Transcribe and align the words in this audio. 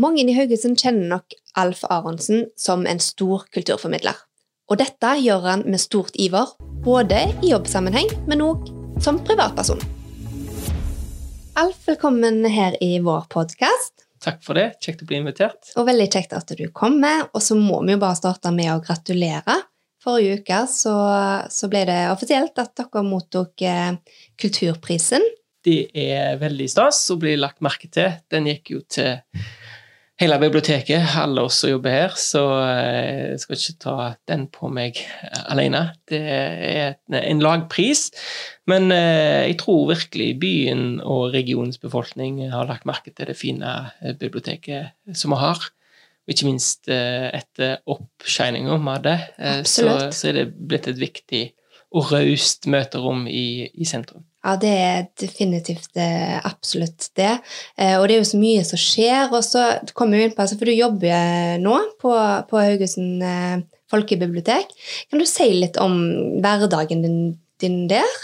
Mange 0.00 0.22
i 0.24 0.32
Haugesund 0.32 0.78
kjenner 0.80 1.10
nok 1.10 1.34
Alf 1.60 1.82
Aronsen 1.92 2.46
som 2.56 2.86
en 2.88 3.00
stor 3.04 3.42
kulturformidler. 3.52 4.16
Og 4.72 4.78
dette 4.80 5.10
gjør 5.20 5.42
han 5.44 5.64
med 5.68 5.82
stort 5.82 6.14
iver, 6.16 6.54
både 6.86 7.18
i 7.42 7.50
jobbsammenheng, 7.50 8.08
men 8.30 8.40
òg 8.40 8.70
som 9.04 9.18
privatperson. 9.28 9.82
Alf, 11.60 11.82
velkommen 11.90 12.46
her 12.48 12.78
i 12.80 12.94
vår 13.04 13.28
podkast. 13.34 14.06
Takk 14.24 14.40
for 14.46 14.56
det. 14.56 14.70
Kjekt 14.80 15.04
å 15.04 15.10
bli 15.10 15.20
invitert. 15.20 15.74
Og 15.76 15.90
veldig 15.90 16.08
kjekt 16.08 16.32
at 16.38 16.56
du 16.56 16.64
kommer. 16.72 17.26
Og 17.34 17.44
så 17.44 17.58
må 17.58 17.82
vi 17.84 17.98
jo 17.98 18.00
bare 18.00 18.16
starte 18.16 18.54
med 18.56 18.72
å 18.72 18.80
gratulere. 18.80 19.58
Forrige 20.00 20.40
uke 20.40 20.64
så, 20.70 20.96
så 21.52 21.68
ble 21.68 21.84
det 21.90 22.00
offisielt 22.14 22.56
at 22.62 22.72
dere 22.78 23.04
mottok 23.04 23.68
eh, 23.68 23.98
Kulturprisen. 24.40 25.28
Det 25.60 25.90
er 25.92 26.40
veldig 26.40 26.72
stas 26.72 27.02
å 27.12 27.20
bli 27.20 27.36
lagt 27.36 27.60
merke 27.60 27.90
til. 27.92 28.14
Den 28.32 28.48
gikk 28.48 28.78
jo 28.78 28.86
til 28.88 29.18
hele 30.20 30.36
biblioteket, 30.40 31.14
alle 31.16 31.46
oss 31.48 31.62
som 31.62 31.70
jobber 31.72 31.94
her, 31.94 32.14
så 32.18 32.42
eh, 32.60 33.32
jeg 33.32 33.40
skal 33.42 33.56
ikke 33.56 33.80
ta 33.80 33.96
den 34.28 34.46
på 34.52 34.68
meg 34.72 35.00
eh, 35.00 35.42
alene. 35.52 35.82
Det 36.08 36.20
er 36.20 36.98
en 37.22 37.42
lagpris, 37.42 38.08
men 38.70 38.90
eh, 38.94 39.48
jeg 39.48 39.58
tror 39.62 39.88
virkelig 39.94 40.30
byen 40.42 40.86
og 41.00 41.32
regionens 41.34 41.80
befolkning 41.80 42.42
har 42.52 42.68
lagt 42.68 42.88
merke 42.88 43.14
til 43.14 43.30
det 43.30 43.38
fine 43.38 43.72
biblioteket 44.20 45.16
som 45.16 45.32
vi 45.34 45.40
har. 45.40 45.70
Og 46.28 46.34
ikke 46.34 46.50
minst 46.50 46.86
etter 46.92 47.80
oppshininga 47.90 48.76
vi 48.76 48.92
hadde, 48.92 49.14
så, 49.66 49.86
så, 50.12 50.28
er 50.28 50.36
det 50.36 50.50
blitt 50.52 50.86
et 50.86 51.00
viktig 51.00 51.40
og 51.96 52.12
raust 52.12 52.68
møterom 52.70 53.24
i, 53.26 53.66
i 53.72 53.88
sentrum. 53.88 54.28
Ja, 54.40 54.54
det 54.56 54.70
er 54.72 55.02
definitivt 55.20 55.98
eh, 56.00 56.38
absolutt 56.48 57.10
det. 57.18 57.34
Eh, 57.76 57.98
og 57.98 58.06
det 58.08 58.16
er 58.16 58.22
jo 58.22 58.30
så 58.30 58.40
mye 58.40 58.64
som 58.64 58.80
skjer. 58.80 59.28
Og 59.36 59.44
så 59.44 59.66
kommer 59.96 60.16
vi 60.16 60.28
inn 60.28 60.34
på, 60.36 60.40
altså, 60.46 60.56
For 60.56 60.70
du 60.70 60.76
jobber 60.76 61.60
nå 61.60 61.76
på, 62.00 62.14
på 62.48 62.64
Haugesund 62.64 63.20
eh, 63.20 63.60
folkebibliotek. 63.92 64.72
Kan 65.10 65.20
du 65.20 65.28
si 65.28 65.50
litt 65.52 65.76
om 65.82 66.00
hverdagen 66.40 67.04
din, 67.04 67.18
din 67.60 67.82
der? 67.90 68.20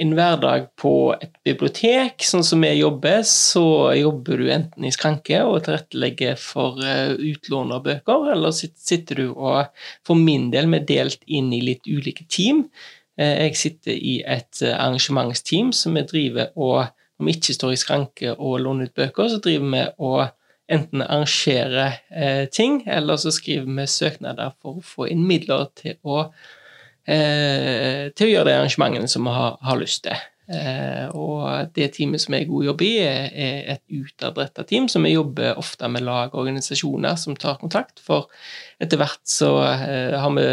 En 0.00 0.16
hverdag 0.16 0.70
på 0.80 1.12
et 1.12 1.34
bibliotek, 1.44 2.24
sånn 2.24 2.46
som 2.46 2.62
vi 2.64 2.70
jobber, 2.78 3.20
så 3.28 3.92
jobber 3.98 4.40
du 4.40 4.48
enten 4.50 4.86
i 4.88 4.92
skranke 4.94 5.42
og 5.44 5.66
tilrettelegger 5.66 6.38
for 6.40 6.80
utlån 6.80 7.74
av 7.76 7.82
bøker, 7.84 8.30
eller 8.32 8.54
sitter 8.56 9.20
du 9.20 9.26
og 9.34 9.68
for 10.06 10.16
min 10.16 10.48
del 10.54 10.70
vi 10.72 10.80
delt 10.94 11.26
inn 11.28 11.52
i 11.52 11.60
litt 11.66 11.90
ulike 11.90 12.24
team. 12.32 12.64
Eh, 13.20 13.36
jeg 13.44 13.56
sitter 13.60 13.96
i 13.96 14.14
et 14.24 14.62
eh, 14.64 14.72
arrangementsteam 14.74 15.74
som 15.76 15.98
vi 15.98 16.06
driver 16.08 16.56
og 16.56 16.96
Om 17.20 17.28
vi 17.28 17.34
ikke 17.36 17.52
står 17.52 17.72
i 17.74 17.76
skranke 17.76 18.30
og 18.32 18.62
låner 18.64 18.88
ut 18.88 18.94
bøker, 18.96 19.26
så 19.28 19.36
driver 19.44 19.66
vi 19.74 19.80
og 20.08 20.30
enten 20.72 21.02
arrangerer 21.04 21.98
eh, 22.08 22.46
ting, 22.48 22.78
eller 22.88 23.18
så 23.20 23.28
skriver 23.28 23.66
vi 23.68 23.84
søknader 23.84 24.54
for 24.56 24.78
å 24.78 24.84
få 24.94 25.10
inn 25.12 25.26
midler 25.28 25.66
til 25.76 25.98
å, 26.00 26.22
til 27.04 28.24
å 28.24 28.30
gjøre 28.30 28.48
de 28.48 28.54
arrangementene 28.54 29.12
som 29.12 29.28
vi 29.28 29.36
har, 29.36 29.60
har 29.60 29.80
lyst 29.82 30.06
til. 30.06 30.16
Eh, 30.50 31.06
og 31.14 31.70
det 31.76 31.92
teamet 31.94 32.22
som 32.24 32.34
jeg 32.34 32.48
god 32.48 32.64
jobber 32.66 32.86
i, 32.86 32.94
er 33.06 33.68
et 33.76 33.82
utadretta 33.94 34.64
team, 34.66 34.88
så 34.90 35.02
vi 35.04 35.12
jobber 35.12 35.58
ofte 35.60 35.86
med 35.92 36.02
lag 36.06 36.32
og 36.32 36.42
organisasjoner 36.42 37.18
som 37.20 37.36
tar 37.38 37.60
kontakt. 37.60 38.02
For 38.02 38.26
etter 38.82 38.98
hvert 38.98 39.22
så 39.30 39.52
eh, 39.68 40.26
vi, 40.34 40.48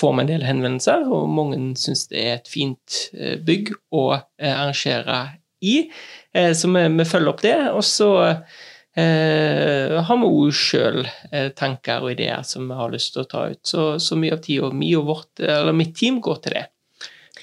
får 0.00 0.16
vi 0.16 0.24
en 0.24 0.32
del 0.32 0.48
henvendelser, 0.48 1.06
og 1.06 1.30
mange 1.30 1.60
syns 1.78 2.08
det 2.10 2.24
er 2.24 2.34
et 2.40 2.50
fint 2.50 2.98
eh, 3.14 3.38
bygg 3.38 3.70
å 3.94 4.08
arrangere 4.16 5.22
i. 5.62 5.76
Så 6.32 6.66
vi, 6.72 6.80
vi 6.90 7.04
følger 7.06 7.30
opp 7.30 7.42
det. 7.44 7.56
Og 7.70 7.84
så 7.86 8.10
eh, 8.26 10.00
har 10.02 10.18
vi 10.18 10.30
òg 10.32 10.56
sjøl 10.56 11.04
tanker 11.54 12.02
og 12.02 12.16
ideer 12.16 12.42
som 12.48 12.66
vi 12.66 12.78
har 12.80 12.90
lyst 12.90 13.14
til 13.14 13.22
å 13.22 13.30
ta 13.30 13.46
ut. 13.52 13.60
Så, 13.68 13.84
så 14.02 14.18
mye 14.18 14.34
av 14.34 14.42
tida 14.42 14.72
mi 14.74 14.90
og 14.98 15.06
vårt, 15.12 15.44
mitt 15.76 15.94
team 16.00 16.18
går 16.24 16.42
til 16.42 16.58
det. 16.58 16.71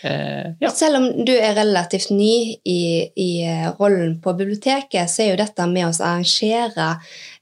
Eh, 0.01 0.51
ja. 0.59 0.69
Selv 0.71 0.95
om 0.95 1.25
du 1.25 1.33
er 1.35 1.55
relativt 1.57 2.09
ny 2.13 2.55
i, 2.63 2.81
i, 3.15 3.29
eh, 3.43 3.67
rollen 3.79 4.19
på 4.23 4.33
biblioteket, 4.33 5.11
så 5.11 5.23
er 5.23 5.31
jo 5.33 5.41
dette 5.41 5.65
med 5.67 5.89
å 5.89 5.91
arrangere 5.91 6.91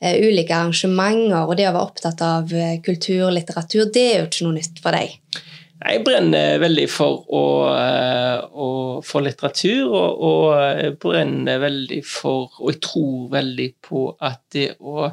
eh, 0.01 0.17
ulike 0.25 0.55
arrangementer 0.55 1.43
og 1.43 1.53
det 1.59 1.67
å 1.69 1.75
være 1.75 1.85
opptatt 1.85 2.23
av 2.25 2.55
kultur 2.85 3.27
og 3.29 3.35
litteratur, 3.37 3.85
det 3.93 4.07
er 4.07 4.19
jo 4.21 4.29
ikke 4.29 4.47
noe 4.47 4.57
nytt 4.57 4.81
for 4.83 4.97
deg? 4.97 5.43
Jeg 5.77 6.01
brenner 6.01 6.55
veldig 6.57 6.85
for, 6.89 7.19
å, 7.37 7.41
eh, 7.69 8.39
å, 8.49 8.69
for 9.05 9.21
litteratur, 9.21 9.85
og, 9.85 10.23
og, 10.25 10.45
jeg 10.79 10.95
brenner 11.03 11.59
veldig 11.61 11.99
for 12.01 12.55
Og 12.63 12.71
jeg 12.71 12.79
tror 12.81 13.27
veldig 13.35 13.67
på 13.85 14.01
at 14.25 14.41
det 14.55 14.71
å 14.81 15.11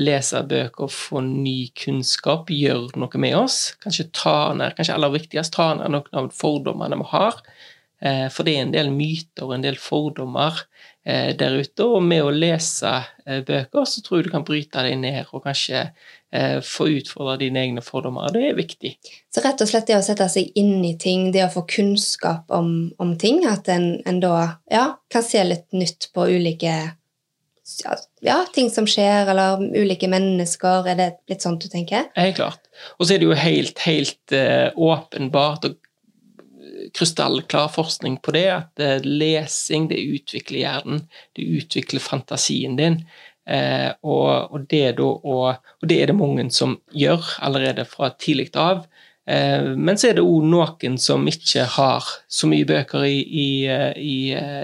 lese 0.00 0.40
bøker 0.48 0.88
og 0.88 0.94
få 0.94 1.20
ny 1.26 1.68
kunnskap 1.76 2.48
gjør 2.52 2.96
noe 2.96 3.20
med 3.20 3.36
oss. 3.36 3.74
Kanskje 3.82 4.08
ta 4.16 4.36
ned, 4.56 4.72
kanskje 4.78 4.96
aller 4.96 5.12
viktigst 5.18 5.56
ta 5.56 5.74
ned 5.76 5.92
noen 5.92 6.20
av 6.22 6.32
fordommene 6.36 6.96
vi 7.02 7.10
har. 7.12 7.42
Eh, 8.00 8.26
for 8.32 8.48
det 8.48 8.56
er 8.56 8.64
en 8.64 8.74
del 8.74 8.92
myter 8.92 9.44
og 9.44 9.54
en 9.56 9.64
del 9.64 9.76
fordommer 9.80 10.64
eh, 11.04 11.32
der 11.36 11.60
ute, 11.60 11.84
og 11.84 12.02
med 12.04 12.24
å 12.24 12.32
lese 12.32 12.92
bøker 13.24 13.88
så 13.88 14.02
tror 14.04 14.20
jeg 14.20 14.28
du 14.28 14.34
kan 14.34 14.44
bryte 14.44 14.84
deg 14.84 14.98
ned 15.00 15.30
og 15.32 15.46
kanskje 15.46 15.78
eh, 15.80 15.94
få 16.64 16.88
utfordre 16.98 17.38
dine 17.44 17.62
egne 17.62 17.82
fordommer. 17.84 18.28
Det 18.34 18.42
er 18.50 18.58
viktig. 18.58 18.92
Så 19.32 19.42
rett 19.44 19.62
og 19.62 19.70
slett 19.70 19.88
det 19.90 19.96
å 19.98 20.04
sette 20.04 20.28
seg 20.32 20.52
inn 20.58 20.84
i 20.84 20.94
ting, 21.00 21.30
det 21.34 21.44
å 21.46 21.52
få 21.52 21.64
kunnskap 21.70 22.52
om, 22.54 22.70
om 23.02 23.16
ting, 23.20 23.44
at 23.48 23.68
en, 23.72 23.96
en 24.08 24.20
da 24.22 24.36
ja, 24.72 24.86
kan 25.12 25.24
se 25.26 25.42
litt 25.44 25.68
nytt 25.76 26.10
på 26.14 26.28
ulike 26.36 26.76
ja, 28.20 28.44
ting 28.54 28.70
som 28.70 28.86
skjer, 28.88 29.26
eller 29.30 29.62
ulike 29.76 30.08
mennesker. 30.10 30.86
Er 30.90 30.98
det 30.98 31.08
litt 31.30 31.44
sånn 31.44 31.58
du 31.58 31.68
tenker? 31.70 32.08
Helt 32.16 32.38
klart. 32.38 32.62
Og 32.98 33.06
så 33.06 33.16
er 33.16 33.22
det 33.22 33.28
jo 33.28 33.38
helt, 33.38 33.82
helt 33.86 34.36
uh, 34.36 34.70
åpenbart 34.76 35.66
og 35.68 35.78
krystallklar 36.96 37.70
forskning 37.74 38.20
på 38.22 38.34
det, 38.36 38.46
at 38.52 38.82
uh, 38.82 38.98
lesing 39.02 39.88
det 39.90 39.98
utvikler 39.98 40.62
hjernen, 40.62 41.06
det 41.38 41.48
utvikler 41.60 42.04
fantasien 42.04 42.78
din. 42.78 43.02
Eh, 43.46 43.90
og, 44.02 44.52
og, 44.52 44.62
det 44.70 44.96
da, 44.98 45.06
og, 45.06 45.66
og, 45.78 45.86
det 45.86 46.00
er 46.02 46.10
det 46.10 46.18
mange 46.18 46.48
som 46.54 46.78
gjør 46.94 47.36
allerede 47.46 47.86
fra 47.88 48.10
tidlig 48.18 48.50
av. 48.58 48.86
Eh, 49.26 49.72
men 49.74 49.98
så 49.98 50.10
er 50.10 50.18
det 50.18 50.24
òg 50.26 50.46
noen 50.46 50.98
som 51.02 51.26
ikke 51.30 51.66
har 51.76 52.06
så 52.26 52.50
mye 52.50 52.66
bøker 52.66 53.06
i, 53.06 53.20
i, 53.22 53.48
i, 54.02 54.18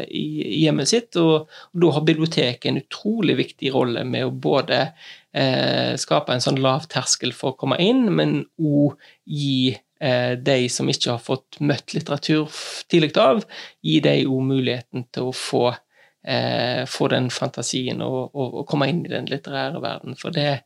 i 0.06 0.60
hjemmet 0.65 0.91
sitt. 0.91 1.19
Og, 1.20 1.47
og, 1.47 1.78
da 1.84 1.93
har 1.97 2.06
biblioteket 2.09 2.70
en 2.70 2.82
utrolig 2.82 3.38
viktig 3.43 3.72
rolle 3.75 4.04
med 4.09 4.26
å 4.26 4.34
både 4.34 4.82
eh, 4.87 5.94
skape 6.00 6.34
en 6.34 6.44
sånn 6.44 6.62
lav 6.62 6.87
terskel 6.93 7.34
for 7.37 7.53
å 7.53 7.60
komme 7.62 7.78
inn, 7.82 8.09
men 8.14 8.41
òg 8.59 8.99
gi 9.31 9.72
eh, 9.75 10.34
de 10.38 10.59
som 10.70 10.91
ikke 10.91 11.16
har 11.16 11.22
fått 11.22 11.62
møtt 11.62 11.94
litteratur 11.97 12.50
tidlig 12.91 13.14
av, 13.22 13.43
gi 13.82 13.99
dem 14.04 14.31
òg 14.31 14.47
muligheten 14.53 15.06
til 15.14 15.31
å 15.31 15.37
få 15.37 15.66
få 16.87 17.09
den 17.10 17.31
fantasien 17.34 18.03
og, 18.05 18.31
og, 18.31 18.60
og, 18.60 18.66
komme 18.71 18.87
inn 18.91 19.00
i 19.06 19.10
den 19.10 19.27
litterære 19.27 19.81
verden. 19.83 20.15
For, 20.19 20.34
det, 20.34 20.62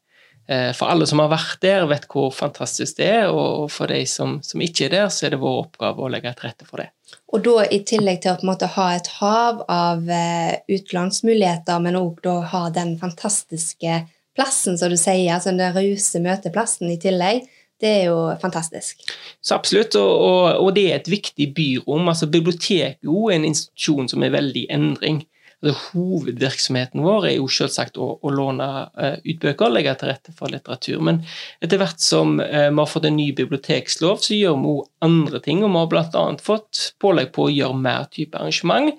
eh, 0.48 0.72
for 0.76 0.92
alle 0.92 1.06
som 1.08 1.22
har 1.22 1.30
vært 1.32 1.62
der, 1.64 1.86
vet 1.88 2.04
hvor 2.12 2.28
fantastisk 2.34 2.98
det 3.00 3.08
er, 3.08 3.30
og, 3.30 3.70
for 3.72 3.88
de 3.92 4.02
som, 4.10 4.38
som, 4.44 4.60
ikke 4.60 4.88
er 4.88 4.94
der, 4.96 5.08
så 5.08 5.26
er 5.26 5.34
det 5.34 5.40
vår 5.40 5.62
oppgave 5.64 6.04
å 6.04 6.10
legge 6.12 6.34
til 6.36 6.50
rette 6.50 6.68
for 6.68 6.84
det. 6.84 6.90
Og 7.32 7.44
da 7.46 7.64
i 7.72 7.80
tillegg 7.88 8.20
til 8.22 8.34
å 8.34 8.38
på 8.40 8.46
en 8.46 8.52
måte 8.52 8.70
ha 8.76 8.90
et 8.96 9.10
hav 9.20 9.64
av 9.72 10.12
eh, 10.12 10.58
utlånsmuligheter, 10.76 11.82
men 11.84 11.98
òg 12.00 12.20
da 12.26 12.40
ha 12.52 12.66
den 12.74 12.96
fantastiske 13.00 14.02
plassen, 14.36 14.76
som 14.76 14.92
du 14.92 14.98
sier, 15.00 15.32
altså 15.34 15.54
den 15.54 15.72
rause 15.72 16.20
møteplassen 16.20 16.92
i 16.92 16.98
tillegg, 17.00 17.46
det 17.80 17.88
er 17.92 18.04
jo 18.08 18.20
fantastisk. 18.40 19.02
Så 19.44 19.56
absolutt, 19.56 19.96
og, 20.00 20.10
og, 20.10 20.44
og 20.64 20.70
det 20.76 20.84
er 20.90 21.00
et 21.00 21.10
viktig 21.12 21.50
byrom. 21.56 22.08
altså 22.08 22.28
Biblioteket 22.32 23.04
er 23.04 23.34
en 23.34 23.48
institusjon 23.48 24.08
som 24.08 24.24
er 24.24 24.32
veldig 24.32 24.62
i 24.64 24.70
endring 24.72 25.24
Hovedvirksomheten 25.64 27.00
vår 27.00 27.30
er 27.30 27.34
jo 27.38 27.46
selvsagt 27.48 27.96
å, 27.96 28.10
å 28.20 28.32
låne 28.32 28.66
uh, 28.92 29.14
ut 29.24 29.38
bøker 29.40 29.70
og 29.70 29.72
legge 29.72 29.94
til 29.96 30.10
rette 30.10 30.34
for 30.36 30.52
litteratur. 30.52 31.00
Men 31.00 31.22
etter 31.64 31.80
hvert 31.80 32.02
som 32.04 32.36
uh, 32.42 32.68
vi 32.68 32.76
har 32.76 32.90
fått 32.90 33.08
en 33.08 33.16
ny 33.16 33.30
bibliotekslov, 33.38 34.20
så 34.20 34.36
gjør 34.36 34.58
vi 34.60 34.74
òg 34.74 35.08
andre 35.08 35.40
ting. 35.42 35.64
Og 35.64 35.72
vi 35.72 35.80
har 35.80 35.90
bl.a. 35.94 36.24
fått 36.44 36.82
pålegg 37.02 37.32
på 37.32 37.46
å 37.46 37.54
gjøre 37.54 37.80
mer 37.80 38.04
type 38.12 38.36
arrangement. 38.36 38.92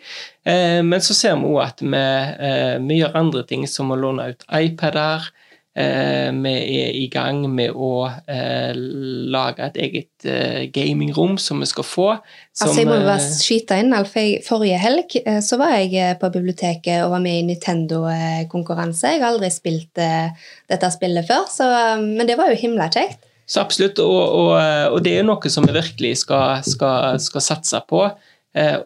Uh, 0.50 0.82
men 0.82 1.04
så 1.06 1.18
ser 1.18 1.38
vi 1.38 1.52
òg 1.54 1.62
at 1.68 1.86
vi, 1.86 2.06
vi, 2.90 3.02
gjør 3.04 3.20
andre 3.22 3.46
ting, 3.48 3.68
som 3.70 3.94
å 3.94 4.00
låne 4.02 4.32
ut 4.34 4.48
iPader. 4.50 5.30
Eh, 5.78 6.32
vi 6.34 6.52
er 6.82 6.96
i 6.98 7.04
gang 7.14 7.44
med 7.54 7.76
å 7.78 8.08
eh, 8.10 8.72
lage 8.74 9.68
et 9.68 9.76
eget 9.84 10.26
eh, 10.26 10.64
gamingrom 10.74 11.36
som 11.38 11.62
vi 11.62 11.68
skal 11.70 11.86
få. 11.86 12.08
Som, 12.50 12.72
altså 12.72 12.82
jeg 12.82 12.90
må 12.90 12.96
bare 13.06 13.20
skyte 13.22 13.78
inn, 13.78 13.94
Alf. 13.94 14.16
Forrige 14.48 14.80
helg 14.82 15.20
så 15.46 15.60
var 15.62 15.76
jeg 15.78 16.18
på 16.18 16.32
biblioteket 16.34 17.04
og 17.04 17.14
var 17.14 17.22
med 17.22 17.44
i 17.44 17.46
Nintendo-konkurranse. 17.52 19.14
Jeg 19.14 19.22
har 19.22 19.36
aldri 19.36 19.52
spilt 19.54 19.94
dette 20.02 20.92
spillet 20.96 21.30
før, 21.30 21.46
så, 21.52 21.70
men 22.02 22.26
det 22.26 22.40
var 22.42 22.50
jo 22.50 22.58
himla 22.58 22.90
kjekt. 22.90 23.30
Så 23.48 23.62
absolutt, 23.62 24.02
og, 24.02 24.18
og, 24.18 24.52
og, 24.96 24.98
det 25.06 25.14
er 25.20 25.30
noe 25.30 25.54
som 25.54 25.64
vi 25.70 25.78
virkelig 25.78 26.18
skal, 26.26 26.66
skal, 26.68 27.22
skal 27.22 27.46
satse 27.46 27.86
på. 27.88 28.02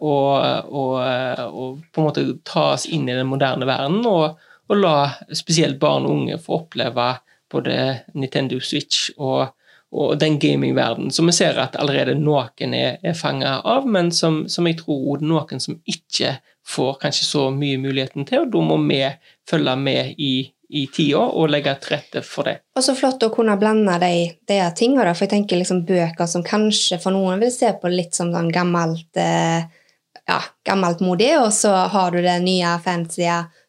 Og, 0.04 0.30
og, 0.68 1.82
på 1.88 2.02
en 2.02 2.06
måte 2.06 2.28
ta 2.44 2.74
oss 2.76 2.84
inn 2.84 3.08
i 3.08 3.16
den 3.16 3.30
moderne 3.32 3.66
verden. 3.66 4.04
og 4.04 4.36
og 4.70 4.78
la 4.78 4.96
spesielt 5.34 5.80
barn 5.80 6.06
og 6.06 6.16
unge 6.16 6.38
få 6.40 6.62
oppleve 6.62 7.08
både 7.52 7.74
Nintendo 8.14 8.60
Switch 8.60 9.10
og, 9.18 9.52
og 9.92 10.14
den 10.20 10.38
gamingverdenen 10.40 11.12
som 11.12 11.28
vi 11.28 11.34
ser 11.36 11.58
at 11.60 11.76
allerede 11.80 12.14
noen 12.18 12.76
er, 12.76 12.96
er 13.04 13.18
fanga 13.18 13.58
av, 13.68 13.84
men 13.88 14.10
som, 14.14 14.44
som, 14.48 14.68
jeg 14.68 14.80
tror 14.80 15.20
noen 15.24 15.60
som 15.60 15.76
ikke 15.84 16.38
får 16.68 16.96
kanskje 17.02 17.28
så 17.28 17.44
mye 17.52 17.80
muligheten 17.82 18.26
til, 18.28 18.44
og 18.44 18.52
da 18.54 18.64
må 18.64 18.78
vi 18.86 19.02
følge 19.50 19.76
med 19.76 20.14
i, 20.22 20.32
i 20.72 20.86
tida 20.94 21.26
og 21.26 21.50
legge 21.52 21.74
til 21.82 21.96
rette 21.96 22.22
for 22.24 22.48
det. 22.48 22.60
Og 22.78 22.86
så 22.86 22.94
flott 22.96 23.26
å 23.26 23.32
kunne 23.34 23.58
blande 23.60 23.98
de, 24.00 24.30
de 24.48 24.60
tingene, 24.78 25.12
for 25.12 25.26
jeg 25.26 25.34
tenker 25.34 25.60
liksom 25.60 25.84
bøker 25.88 26.30
som 26.30 26.46
kanskje 26.46 27.00
for 27.02 27.14
noen 27.14 27.42
vil 27.42 27.52
se 27.52 27.74
på 27.82 27.92
litt 27.92 28.16
som 28.16 28.32
sånn 28.32 28.52
gammelt 28.54 29.20
eh, 29.20 29.66
ja, 30.28 30.38
gammeltmodig, 30.64 31.34
og 31.42 31.50
så 31.54 31.74
har 31.92 32.14
du 32.14 32.22
det 32.22 32.38
nye 32.44 32.76
fancy 32.84 33.26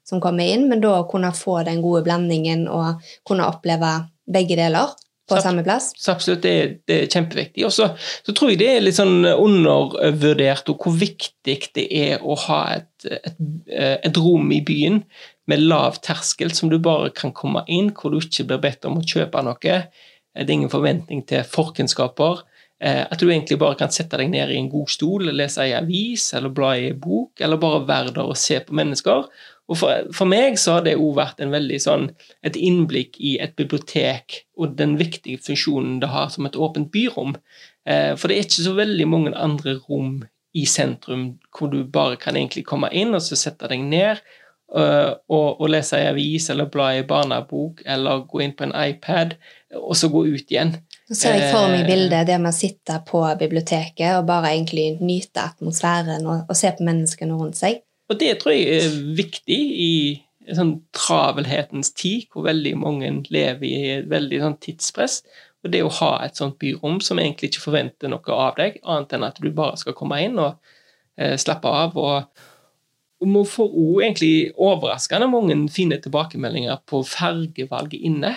som 0.08 0.22
kommer 0.24 0.48
inn, 0.50 0.68
men 0.70 0.84
da 0.84 0.98
å 1.00 1.08
kunne 1.10 1.32
få 1.36 1.62
den 1.68 1.82
gode 1.84 2.04
blandingen 2.06 2.68
og 2.72 3.04
kunne 3.28 3.48
oppleve 3.48 3.96
begge 4.30 4.58
deler 4.60 4.92
på 5.30 5.38
så, 5.38 5.42
samme 5.46 5.64
plass. 5.64 5.92
Så 6.00 6.12
absolutt, 6.12 6.44
det 6.44 6.54
er, 6.54 6.72
det 6.88 6.98
er 6.98 7.12
kjempeviktig. 7.12 7.66
Og 7.68 7.74
så, 7.74 7.90
så, 8.26 8.36
tror 8.36 8.52
jeg 8.52 8.60
det 8.62 8.70
er 8.74 8.84
litt 8.84 9.00
sånn 9.00 9.24
undervurdert 9.32 10.72
og 10.74 10.84
hvor 10.84 10.98
viktig 11.00 11.58
det 11.78 11.86
er 11.88 12.24
å 12.24 12.36
ha 12.48 12.62
et, 12.78 12.90
et, 13.08 13.44
et, 13.72 14.20
rom 14.20 14.52
i 14.52 14.62
byen 14.66 15.04
med 15.50 15.64
lav 15.64 16.00
terskel, 16.04 16.54
som 16.56 16.72
du 16.72 16.80
bare 16.84 17.12
kan 17.16 17.34
komme 17.36 17.64
inn, 17.72 17.92
hvor 17.96 18.12
du 18.12 18.20
ikke 18.20 18.48
blir 18.52 18.64
bedt 18.64 18.88
om 18.88 19.00
å 19.00 19.06
kjøpe 19.08 19.44
noe. 19.44 19.78
Det 20.34 20.44
er 20.44 20.58
ingen 20.58 20.72
forventning 20.72 21.24
til 21.30 21.48
forkunnskaper. 21.48 22.44
Eh, 22.84 23.04
at 23.06 23.20
du 23.20 23.30
egentlig 23.30 23.60
bare 23.62 23.78
kan 23.80 23.92
sette 23.94 24.20
deg 24.20 24.32
ned 24.34 24.52
i 24.52 24.60
en 24.60 24.72
god 24.72 24.92
stol, 24.92 25.30
lese 25.32 25.64
ei 25.64 25.76
avis 25.78 26.32
eller 26.36 26.52
bla 26.52 26.74
i 26.76 26.90
ei 26.90 26.96
bok, 27.00 27.40
eller 27.40 27.62
bare 27.62 27.84
være 27.88 28.16
der 28.18 28.28
og 28.28 28.40
se 28.40 28.60
på 28.60 28.76
mennesker. 28.76 29.30
Og 29.72 29.80
for, 29.80 30.10
for 30.12 30.28
meg 30.28 30.58
så 30.60 30.78
har 30.78 30.86
det 30.86 30.98
òg 31.00 31.16
vært 31.18 31.40
en 31.44 31.54
veldig 31.54 31.80
sånn, 31.80 32.10
et 32.44 32.58
innblikk 32.60 33.16
i 33.24 33.38
et 33.44 33.56
bibliotek 33.60 34.42
og 34.60 34.76
den 34.80 34.98
viktige 35.00 35.40
funksjonen 35.42 36.02
det 36.04 36.12
har 36.12 36.30
som 36.34 36.50
et 36.50 36.60
åpent 36.60 36.92
byrom. 36.94 37.38
Eh, 37.88 38.12
for 38.20 38.28
det 38.28 38.38
er 38.38 38.48
ikke 38.48 38.68
så 38.68 38.76
veldig 38.78 39.08
mange 39.10 39.36
andre 39.40 39.78
rom 39.88 40.22
i 40.54 40.66
sentrum 40.70 41.26
hvor 41.56 41.72
du 41.72 41.82
bare 41.90 42.20
kan 42.22 42.38
egentlig 42.38 42.66
komme 42.70 42.92
inn 42.94 43.16
og 43.16 43.24
så 43.26 43.38
sette 43.40 43.70
deg 43.72 43.82
ned 43.88 44.20
uh, 44.76 45.14
og, 45.30 45.48
og, 45.60 45.68
lese 45.74 45.98
ei 45.98 46.10
avis 46.12 46.50
eller 46.54 46.70
bla 46.74 46.92
i 46.98 47.06
barnebok 47.10 47.82
eller 47.90 48.26
gå 48.30 48.44
inn 48.46 48.54
på 48.58 48.68
en 48.68 48.76
iPad 48.78 49.34
og 49.80 49.96
så 49.98 50.12
gå 50.14 50.26
ut 50.30 50.54
igjen. 50.54 50.76
Så 51.10 51.18
ser 51.18 51.40
jeg 51.40 51.50
for 51.52 51.72
meg 51.72 51.84
eh, 51.84 51.90
bildet 51.90 52.30
der 52.30 52.42
man 52.42 52.56
sitter 52.56 53.02
på 53.08 53.24
biblioteket 53.40 54.20
og 54.20 54.28
bare 54.30 54.54
egentlig 54.54 55.00
nyter 55.02 55.50
atmosfæren 55.50 56.30
og, 56.30 56.46
og 56.48 56.58
ser 56.58 56.78
på 56.78 56.86
menneskene 56.86 57.38
rundt 57.40 57.60
seg. 57.60 57.82
Og 58.12 58.20
det 58.20 58.36
tror 58.42 58.56
jeg 58.56 58.84
er 58.84 58.96
viktig 59.18 59.60
i 59.84 59.94
sånn 60.52 60.76
travelhetens 60.96 61.94
tid, 61.96 62.28
hvor 62.32 62.48
veldig 62.50 62.76
mange 62.82 63.12
lever 63.32 63.68
i 63.68 63.82
et 63.98 64.10
veldig 64.12 64.42
sånn 64.44 64.58
tidspress. 64.64 65.22
Og 65.64 65.72
det 65.72 65.84
å 65.86 65.92
ha 66.02 66.14
et 66.26 66.40
sånt 66.40 66.58
byrom 66.60 67.00
som 67.04 67.22
egentlig 67.22 67.54
ikke 67.54 67.68
forventer 67.70 68.12
noe 68.12 68.36
av 68.36 68.58
deg, 68.60 68.82
annet 68.84 69.16
enn 69.16 69.28
at 69.30 69.40
du 69.40 69.48
bare 69.56 69.80
skal 69.80 69.96
komme 69.96 70.20
inn 70.26 70.36
og 70.42 70.58
eh, 71.16 71.38
slappe 71.40 71.72
av. 71.72 71.96
og 71.96 72.28
vi 73.24 73.44
får 73.48 73.76
òg 73.80 74.02
egentlig 74.04 74.34
overraskende 74.60 75.30
mange 75.32 75.56
fine 75.72 75.96
tilbakemeldinger 76.04 76.82
på 76.90 77.06
fargevalget 77.08 78.04
inne. 78.04 78.34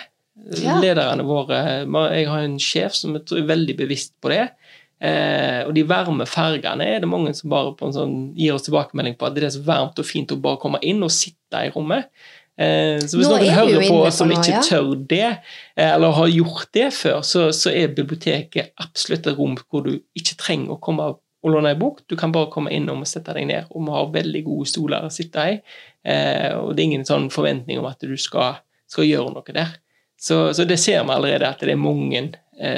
Ja. 0.61 0.77
Lederne 0.83 1.25
våre 1.25 1.59
Jeg 1.81 2.27
har 2.29 2.43
en 2.45 2.59
sjef 2.61 2.93
som 2.95 3.17
er 3.17 3.49
veldig 3.49 3.75
bevisst 3.79 4.15
på 4.21 4.31
det. 4.31 4.51
Eh, 4.97 5.61
og 5.67 5.75
de 5.77 5.83
varme 5.85 6.25
fargene 6.29 6.87
er 6.89 7.03
det 7.03 7.11
mange 7.11 7.35
som 7.37 7.53
bare 7.53 7.91
sånn, 7.93 8.17
gir 8.39 8.55
oss 8.57 8.65
tilbakemelding 8.65 9.19
på 9.21 9.29
at 9.29 9.37
det 9.37 9.45
er 9.45 9.55
så 9.59 9.65
varmt 9.67 10.01
og 10.01 10.09
fint 10.09 10.33
å 10.33 10.41
bare 10.41 10.61
komme 10.63 10.81
inn 10.87 11.05
og 11.05 11.13
sitte 11.13 11.67
i 11.67 11.73
rommet. 11.75 12.09
Eh, 12.57 12.97
så 13.05 13.19
hvis 13.19 13.29
Nå 13.29 13.37
noen 13.37 13.53
hører 13.53 13.85
på 13.85 13.99
oss 14.07 14.17
som 14.23 14.33
ikke 14.33 14.63
tør 14.65 14.95
det, 14.97 15.29
eh, 15.77 15.91
eller 15.91 16.17
har 16.17 16.33
gjort 16.33 16.73
det 16.73 16.89
før, 16.97 17.21
så, 17.21 17.51
så, 17.53 17.73
er 17.75 17.93
biblioteket 17.93 18.73
absolutt 18.81 19.29
et 19.29 19.37
rom 19.37 19.59
hvor 19.69 19.85
du 19.85 19.99
ikke 20.17 20.39
trenger 20.41 20.77
å 20.77 20.81
komme 20.81 21.13
og 21.47 21.53
låne 21.53 21.75
en 21.75 21.81
bok. 21.81 22.01
Du 22.09 22.17
kan 22.19 22.33
bare 22.33 22.51
komme 22.51 22.73
innom 22.75 23.05
og 23.05 23.11
sette 23.11 23.35
deg 23.37 23.47
ned. 23.51 23.69
Og 23.71 23.85
vi 23.85 23.95
har 23.95 24.15
veldig 24.15 24.43
gode 24.49 24.71
stoler 24.71 25.05
å 25.07 25.13
sitte 25.13 25.45
i. 25.53 25.59
Eh, 26.07 26.53
og 26.57 26.73
det 26.73 26.83
er 26.83 26.89
ingen 26.89 27.09
sånn 27.09 27.29
forventning 27.35 27.79
om 27.83 27.89
at 27.91 28.01
du 28.03 28.17
skal, 28.19 28.63
skal 28.91 29.07
gjøre 29.07 29.35
noe 29.37 29.55
der. 29.55 29.77
Så, 30.17 30.55
så, 30.57 30.65
det 30.65 30.79
ser 30.81 31.05
vi 31.05 31.13
allerede 31.13 31.49
at 31.49 31.61
det 31.61 31.75
er 31.75 31.81
mange 31.81 32.23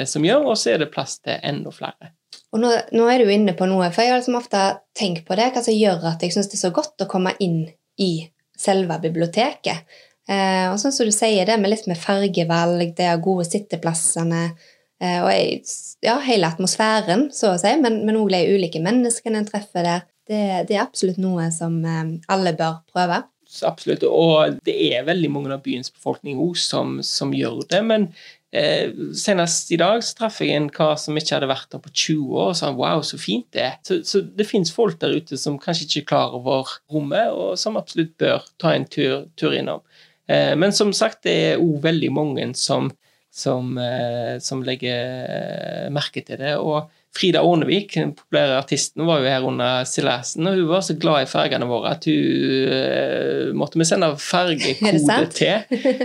som 0.05 0.25
gjør, 0.25 0.49
og 0.51 0.57
så 0.59 0.73
er 0.73 0.81
det 0.81 0.89
plass 0.91 1.17
til 1.23 1.37
enda 1.45 1.71
flere. 1.71 2.09
Og 2.53 2.61
nå, 2.63 2.71
nå, 2.95 3.05
er 3.09 3.21
du 3.21 3.31
inne 3.31 3.53
på 3.57 3.67
noe, 3.69 3.91
for 3.93 4.03
jeg 4.03 4.13
har 4.13 4.21
liksom 4.21 4.39
ofte 4.39 4.61
tenkt 4.97 5.25
på 5.27 5.37
det, 5.37 5.51
hva 5.53 5.61
som 5.65 5.75
gjør 5.75 6.07
at 6.11 6.23
jeg 6.25 6.33
syns 6.33 6.49
det 6.49 6.57
er 6.57 6.65
så 6.65 6.73
godt 6.73 7.05
å 7.05 7.09
komme 7.09 7.35
inn 7.43 7.61
i 8.01 8.11
selve 8.59 8.97
biblioteket. 9.03 9.85
Eh, 10.29 10.65
og 10.69 10.77
sånn 10.81 10.93
som 10.93 11.09
du 11.09 11.13
sier, 11.13 11.45
det 11.45 11.57
med 11.61 11.73
litt 11.73 11.87
med 11.89 11.99
fargevalg, 11.99 12.93
det 12.97 13.07
er 13.09 13.21
gode 13.23 13.47
sitteplassene 13.47 14.43
eh, 14.45 15.19
og 15.23 15.29
jeg, 15.31 15.61
ja, 16.05 16.19
hele 16.25 16.49
atmosfæren, 16.49 17.29
så 17.33 17.53
å 17.53 17.61
si, 17.61 17.73
men 17.81 18.17
òg 18.17 18.33
de 18.33 18.43
ulike 18.53 18.81
menneskene 18.83 19.41
en 19.41 19.49
treffer 19.49 19.85
der. 19.85 20.07
Det, 20.29 20.41
det, 20.69 20.75
er 20.75 20.83
absolutt 20.83 21.17
noe 21.21 21.47
som 21.53 21.79
eh, 21.85 22.17
alle 22.29 22.53
bør 22.57 22.81
prøve 22.89 23.23
absolutt. 23.65 24.03
Og 24.05 24.59
det 24.65 24.75
er 24.93 25.07
veldig 25.07 25.29
mange 25.33 25.53
av 25.55 25.63
byens 25.65 25.89
befolkning 25.89 26.37
også 26.41 26.75
som, 26.75 26.91
som 27.05 27.33
gjør 27.33 27.63
det. 27.71 27.81
Men 27.85 28.09
eh, 28.55 28.91
senest 29.17 29.71
i 29.73 29.79
dag 29.79 30.03
så 30.05 30.15
traff 30.17 30.39
jeg 30.43 30.57
en 30.57 30.69
kar 30.73 30.95
som 31.01 31.17
ikke 31.17 31.35
hadde 31.37 31.49
vært 31.51 31.69
der 31.73 31.83
på 31.83 31.91
20 31.93 32.35
år, 32.35 32.51
og 32.53 32.59
sa 32.59 32.71
wow, 32.75 33.03
så 33.05 33.19
fint 33.21 33.47
det 33.55 33.65
er. 33.65 33.75
Så, 33.85 34.01
så 34.07 34.23
det 34.23 34.47
fins 34.49 34.73
folk 34.73 34.99
der 35.01 35.15
ute 35.17 35.39
som 35.39 35.59
kanskje 35.61 35.87
ikke 35.87 36.03
er 36.03 36.09
klar 36.13 36.37
over 36.37 36.75
rommet, 36.91 37.33
og 37.33 37.57
som 37.61 37.79
absolutt 37.79 38.15
bør 38.21 38.45
ta 38.61 38.73
en 38.75 38.87
tur, 38.89 39.27
tur 39.39 39.55
innom. 39.55 39.83
Eh, 40.29 40.55
men 40.59 40.75
som 40.75 40.93
sagt, 40.95 41.23
det 41.25 41.35
er 41.51 41.63
òg 41.63 41.81
veldig 41.85 42.11
mange 42.13 42.47
som, 42.57 42.91
som, 43.33 43.75
eh, 43.81 44.37
som 44.43 44.63
legger 44.65 45.25
eh, 45.25 45.85
merke 45.93 46.25
til 46.25 46.41
det. 46.41 46.55
og 46.57 46.89
Frida 47.17 47.41
Ånevik, 47.43 47.93
den 47.95 48.11
populære 48.13 48.59
artisten, 48.59 49.03
var 49.07 49.23
jo 49.23 49.27
her 49.27 49.45
under 49.47 49.83
stillasen, 49.89 50.45
og 50.47 50.59
hun 50.59 50.67
var 50.69 50.83
så 50.85 50.93
glad 50.99 51.25
i 51.25 51.29
fargene 51.29 51.65
våre 51.67 51.95
at 51.95 52.05
hun 52.05 52.69
uh, 52.69 53.49
måtte 53.57 53.79
vi 53.81 53.87
sende 53.89 54.11
fargekode 54.31 55.25
til. 55.33 55.63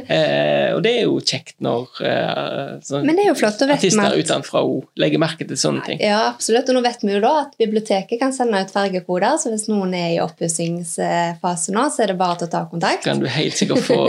Uh, 0.09 0.73
og 0.75 0.81
det 0.87 0.95
er 0.95 1.03
jo 1.05 1.19
kjekt 1.21 1.59
når 1.65 2.01
uh, 2.01 2.73
sånn, 2.85 3.13
artister 3.13 4.17
utenfra 4.17 4.63
legger 5.01 5.21
merke 5.21 5.47
til 5.47 5.61
sånne 5.61 5.85
ting. 5.85 6.01
Ja, 6.03 6.31
absolutt. 6.31 6.73
Og 6.73 6.79
nå 6.79 6.85
vet 6.87 7.05
vi 7.05 7.13
jo 7.13 7.21
da 7.23 7.35
at 7.43 7.55
biblioteket 7.61 8.19
kan 8.23 8.33
sende 8.35 8.65
ut 8.65 8.73
fargekoder, 8.73 9.37
så 9.43 9.53
hvis 9.53 9.69
noen 9.69 9.93
er 9.99 10.17
i 10.17 10.19
oppussingsfase 10.25 11.77
nå, 11.77 11.85
så 11.93 12.07
er 12.07 12.15
det 12.15 12.19
bare 12.23 12.41
til 12.41 12.49
å 12.49 12.55
ta 12.57 12.65
kontakt. 12.71 13.05
Kan 13.05 13.21
du 13.21 13.29
helt 13.29 13.61
sikkert 13.61 13.85
få 13.85 14.01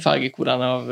fergekodene 0.00 0.72
av 0.78 0.90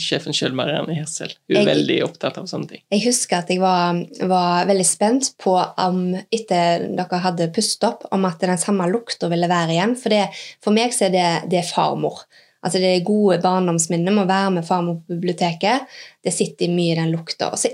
sjefen 0.00 0.34
sjøl, 0.36 0.56
Marianne 0.56 0.96
Hirsel. 0.96 1.36
Hun 1.44 1.58
er 1.58 1.62
jeg, 1.62 1.70
veldig 1.74 2.00
opptatt 2.08 2.40
av 2.40 2.48
sånne 2.48 2.72
ting. 2.72 2.84
Jeg 2.96 3.04
husker 3.04 3.42
at 3.42 3.52
jeg 3.52 3.60
var, 3.60 4.00
var 4.30 4.45
var 4.46 4.66
veldig 4.70 4.86
spent 4.86 5.32
på 5.42 5.58
om 5.58 6.00
etter 6.14 6.88
dere 6.96 7.22
hadde 7.24 7.50
pustet 7.54 7.88
opp, 7.90 8.06
om 8.14 8.26
at 8.28 8.42
den 8.42 8.58
samme 8.60 8.86
lukta 8.90 9.30
ville 9.32 9.50
være 9.50 9.74
igjen. 9.74 9.96
For, 9.98 10.14
det, 10.14 10.28
for 10.62 10.76
meg 10.76 10.94
så 10.94 11.08
er 11.08 11.14
det, 11.14 11.30
det 11.52 11.60
er 11.62 11.68
farmor. 11.68 12.24
Altså 12.66 12.80
Det 12.82 13.04
gode 13.06 13.38
barndomsminnet 13.42 14.14
med 14.14 14.24
å 14.24 14.30
være 14.30 14.54
med 14.56 14.66
farmor 14.66 15.02
på 15.02 15.16
biblioteket. 15.16 15.90
Det 16.24 16.34
sitter 16.34 16.72
mye 16.72 16.94
i 16.94 16.98
den 16.98 17.12
lukta. 17.14 17.52
Og 17.52 17.60
så 17.62 17.70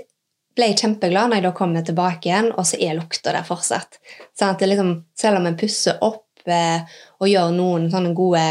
ble 0.53 0.69
jeg 0.69 0.83
kjempeglad 0.83 1.31
når 1.31 1.39
jeg 1.39 1.47
da 1.47 1.53
kom 1.57 1.73
tilbake 1.79 2.29
igjen, 2.29 2.51
og 2.53 2.67
så 2.69 2.77
er 2.81 2.97
lukta 2.99 3.33
der 3.33 3.47
fortsatt. 3.47 3.97
Sånn 4.37 4.53
at 4.53 4.61
det 4.61 4.69
liksom, 4.73 4.93
Selv 5.17 5.39
om 5.39 5.49
en 5.49 5.57
pusser 5.57 5.97
opp 6.05 6.45
eh, 6.45 6.85
og 7.21 7.29
gjør 7.31 7.53
noen 7.55 7.89
sånne 7.93 8.13
gode 8.17 8.43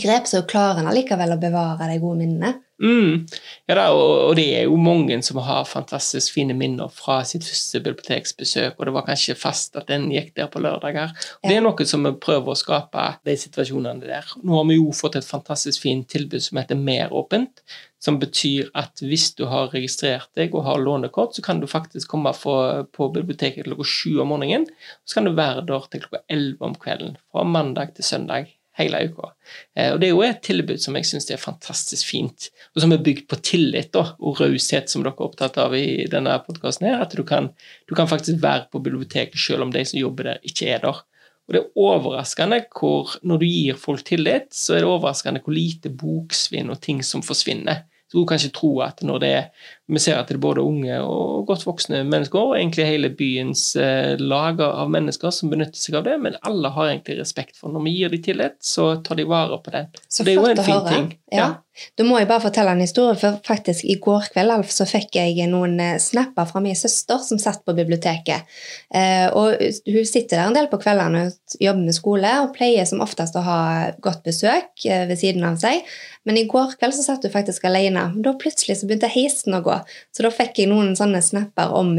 grep, 0.00 0.28
så 0.30 0.44
klarer 0.48 0.82
en 0.82 0.90
allikevel 0.92 1.34
å 1.34 1.40
bevare 1.40 1.90
de 1.90 1.98
gode 2.02 2.20
minnene. 2.22 2.54
Mm. 2.82 3.24
Ja, 3.64 3.74
da, 3.78 3.84
og, 3.96 4.10
og, 4.26 4.32
det 4.36 4.50
er 4.58 4.66
jo 4.66 4.76
mange 4.76 5.16
som 5.24 5.38
har 5.40 5.64
fantastisk 5.68 6.34
fine 6.34 6.52
minner 6.56 6.90
fra 6.92 7.22
sitt 7.24 7.46
første 7.46 7.80
biblioteksbesøk, 7.80 8.76
og 8.76 8.88
det 8.88 8.94
var 8.98 9.06
kanskje 9.06 9.36
fast 9.40 9.78
at 9.80 9.88
den 9.88 10.10
gikk 10.12 10.34
der 10.36 10.50
på 10.52 10.60
lørdager. 10.60 11.14
Og 11.14 11.46
ja. 11.46 11.48
Det 11.48 11.56
er 11.56 11.64
noe 11.64 11.86
som 11.88 12.04
vi 12.04 12.12
prøver 12.20 12.52
å 12.52 12.58
skape, 12.58 13.06
de 13.24 13.36
situasjonene 13.40 14.04
der. 14.04 14.28
Nå 14.44 14.58
har 14.58 14.68
vi 14.68 14.76
jo 14.76 14.92
fått 14.96 15.16
et 15.20 15.28
fantastisk 15.28 15.86
fint 15.86 16.08
tilbud 16.12 16.44
som 16.44 16.60
heter 16.60 16.76
Mer 16.76 17.14
åpent, 17.16 17.64
som 18.02 18.20
betyr 18.20 18.68
at 18.76 19.00
hvis 19.00 19.30
du 19.38 19.46
har 19.48 19.72
registrert 19.72 20.28
deg 20.36 20.52
og 20.54 20.66
har 20.68 20.82
lånekort, 20.82 21.32
så 21.34 21.42
kan 21.42 21.62
du 21.62 21.66
faktisk 21.70 22.12
komme 22.12 22.34
på 22.36 23.08
biblioteket 23.16 23.64
klokka 23.64 23.88
sju 23.88 24.20
om 24.20 24.34
morgenen, 24.34 24.68
og 24.68 25.08
så 25.08 25.18
kan 25.18 25.30
du 25.30 25.32
være 25.32 25.64
der 25.66 25.88
til 25.88 26.04
klokka 26.04 26.22
elleve 26.28 26.68
om 26.68 26.76
kvelden, 26.76 27.16
fra 27.32 27.48
mandag 27.48 27.96
til 27.96 28.04
søndag 28.04 28.52
hele 28.78 29.00
uka. 29.08 29.32
Eh, 29.76 29.92
og 29.92 30.00
Det 30.00 30.08
er 30.08 30.14
jo 30.14 30.22
et 30.26 30.42
tilbud 30.44 30.80
som 30.82 30.96
jeg 30.98 31.08
syns 31.08 31.28
er 31.30 31.40
fantastisk 31.40 32.10
fint, 32.10 32.48
og 32.74 32.84
som 32.84 32.94
er 32.94 33.02
bygd 33.04 33.26
på 33.30 33.40
tillit 33.44 33.92
da, 33.96 34.04
og 34.20 34.40
raushet, 34.40 34.90
som 34.92 35.04
dere 35.04 35.16
er 35.16 35.26
opptatt 35.28 35.58
av 35.62 35.76
i 35.76 36.06
denne 36.10 36.36
podkasten. 36.46 36.88
At 36.94 37.16
du 37.16 37.24
kan, 37.26 37.50
du 37.88 37.94
kan, 37.94 38.08
faktisk 38.10 38.42
være 38.42 38.68
på 38.72 38.82
biblioteket 38.84 39.40
selv 39.40 39.66
om 39.66 39.74
de 39.74 39.84
som 39.84 40.00
jobber 40.00 40.30
der, 40.30 40.42
ikke 40.46 40.70
er 40.74 40.84
der. 40.84 41.02
Og 41.46 41.54
det 41.54 41.60
er 41.60 41.78
overraskende 41.78 42.64
hvor, 42.74 43.16
når 43.22 43.42
du 43.42 43.46
gir 43.46 43.76
folk 43.78 44.02
tillit, 44.06 44.48
så 44.54 44.76
er 44.76 44.82
det 44.82 44.90
overraskende 44.90 45.42
hvor 45.44 45.54
lite 45.54 45.92
boksvinn 45.94 46.72
og 46.74 46.80
ting 46.82 47.04
som 47.06 47.22
forsvinner. 47.22 47.84
Så 48.06 48.18
du 48.18 48.26
kan 48.26 48.38
ikke 48.38 48.54
tro 48.54 48.72
at 48.86 49.02
når 49.02 49.22
det 49.22 49.30
er 49.34 49.70
Vi 49.86 50.00
ser 50.02 50.18
at 50.18 50.26
det 50.26 50.34
er 50.34 50.42
både 50.42 50.64
unge 50.66 50.96
og 50.98 51.44
godt 51.46 51.62
voksne 51.62 52.00
mennesker, 52.10 52.42
og 52.42 52.56
egentlig 52.56 52.88
hele 52.88 53.10
byens 53.14 53.68
eh, 53.78 54.16
lag 54.18 54.58
av 54.64 54.90
mennesker 54.90 55.30
som 55.30 55.52
benytter 55.52 55.78
seg 55.78 56.00
av 56.00 56.08
det, 56.08 56.16
men 56.24 56.38
alle 56.48 56.72
har 56.74 56.90
egentlig 56.90 57.20
respekt 57.20 57.60
for 57.60 57.70
Når 57.70 57.84
vi 57.84 57.92
gir 57.94 58.10
dem 58.10 58.24
tillit, 58.24 58.56
så 58.66 58.96
tar 59.06 59.20
de 59.20 59.28
vare 59.30 59.60
på 59.62 59.74
det. 59.74 59.84
Så 60.10 60.26
det 60.26 60.34
er 60.34 60.40
jo 60.40 60.50
en 60.50 60.64
fin 60.66 60.74
høre. 60.74 60.90
ting. 60.90 61.06
Ja. 61.30 61.52
Da 61.94 62.06
må 62.08 62.16
jeg 62.16 62.26
bare 62.30 62.40
fortelle 62.40 62.72
en 62.72 62.82
historie, 62.82 63.14
for 63.20 63.38
faktisk 63.46 63.84
i 63.86 63.98
går 64.02 64.30
kveld 64.32 64.54
Alf, 64.56 64.72
så 64.72 64.88
fikk 64.88 65.20
jeg 65.20 65.46
noen 65.52 65.78
eh, 65.82 66.00
snapper 66.02 66.50
fra 66.50 66.64
min 66.64 66.78
søster 66.78 67.22
som 67.22 67.38
satt 67.38 67.62
på 67.62 67.76
biblioteket. 67.76 68.58
Eh, 68.90 69.28
og 69.38 69.54
hun 69.86 70.08
sitter 70.08 70.40
der 70.40 70.48
en 70.48 70.58
del 70.58 70.70
på 70.72 70.80
kveldene 70.82 71.28
og 71.28 71.60
jobber 71.62 71.86
med 71.86 71.98
skole, 72.00 72.34
og 72.42 72.56
pleier 72.58 72.90
som 72.90 73.04
oftest 73.06 73.38
å 73.38 73.44
ha 73.46 73.60
godt 74.02 74.26
besøk 74.26 74.82
ved 74.82 75.14
siden 75.20 75.46
av 75.46 75.60
seg. 75.62 75.86
Men 76.26 76.40
i 76.40 76.46
går 76.50 76.74
kveld 76.80 76.96
så 76.96 77.04
satt 77.06 77.22
hun 77.22 77.30
faktisk 77.30 77.68
alene. 77.68 78.08
Da 78.24 78.32
plutselig 78.40 78.80
så 78.80 78.88
begynte 78.88 79.12
heisen 79.12 79.54
å 79.54 79.62
gå. 79.62 79.75
Så 80.14 80.26
da 80.26 80.32
fikk 80.34 80.62
jeg 80.62 80.70
noen 80.70 80.94
sånne 80.98 81.22
snapper 81.24 81.74
om, 81.76 81.96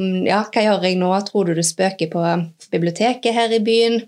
om 0.00 0.20
ja, 0.26 0.42
hva 0.46 0.66
gjør 0.66 0.86
jeg 0.88 1.00
nå? 1.00 1.12
Tror 1.28 1.48
du 1.50 1.54
du 1.58 1.64
spøker 1.66 2.10
på 2.12 2.24
biblioteket 2.72 3.36
her 3.36 3.54
i 3.54 3.62
byen? 3.64 4.02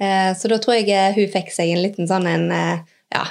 Eh, 0.00 0.32
så 0.38 0.50
da 0.50 0.58
tror 0.62 0.80
jeg 0.80 0.90
eh, 0.90 1.14
hun 1.16 1.32
fikk 1.32 1.54
seg 1.54 1.72
en 1.72 1.84
liten 1.84 2.10
sånn 2.10 2.26
en, 2.30 2.50
eh, 2.54 2.84
ja, 3.14 3.24